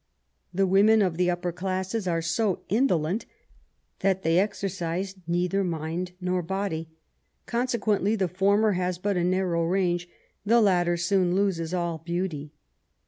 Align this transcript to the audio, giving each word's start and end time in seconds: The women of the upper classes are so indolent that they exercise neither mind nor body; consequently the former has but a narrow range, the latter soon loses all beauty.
The 0.51 0.65
women 0.65 1.03
of 1.03 1.17
the 1.17 1.29
upper 1.29 1.51
classes 1.51 2.07
are 2.07 2.23
so 2.23 2.63
indolent 2.69 3.27
that 3.99 4.23
they 4.23 4.39
exercise 4.39 5.13
neither 5.27 5.63
mind 5.63 6.13
nor 6.19 6.41
body; 6.41 6.89
consequently 7.45 8.15
the 8.15 8.27
former 8.27 8.71
has 8.71 8.97
but 8.97 9.15
a 9.15 9.23
narrow 9.23 9.63
range, 9.63 10.09
the 10.43 10.59
latter 10.59 10.97
soon 10.97 11.35
loses 11.35 11.71
all 11.71 11.99
beauty. 11.99 12.51